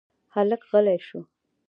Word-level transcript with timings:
هلک 0.35 0.61
غلی 0.71 0.97
شو. 1.07 1.19